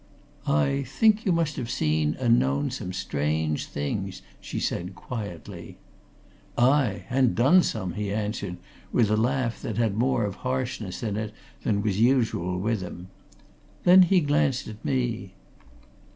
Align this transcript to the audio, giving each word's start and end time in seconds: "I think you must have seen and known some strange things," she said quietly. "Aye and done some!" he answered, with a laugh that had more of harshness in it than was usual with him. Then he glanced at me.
"I 0.47 0.81
think 0.87 1.25
you 1.27 1.31
must 1.31 1.57
have 1.57 1.69
seen 1.69 2.17
and 2.19 2.39
known 2.39 2.71
some 2.71 2.91
strange 2.91 3.67
things," 3.67 4.23
she 4.39 4.59
said 4.59 4.95
quietly. 4.95 5.77
"Aye 6.57 7.03
and 7.07 7.35
done 7.35 7.61
some!" 7.61 7.93
he 7.93 8.11
answered, 8.11 8.57
with 8.91 9.11
a 9.11 9.15
laugh 9.15 9.61
that 9.61 9.77
had 9.77 9.93
more 9.95 10.25
of 10.25 10.37
harshness 10.37 11.03
in 11.03 11.17
it 11.17 11.31
than 11.61 11.83
was 11.83 12.01
usual 12.01 12.57
with 12.57 12.81
him. 12.81 13.09
Then 13.83 14.01
he 14.01 14.21
glanced 14.21 14.67
at 14.67 14.83
me. 14.83 15.35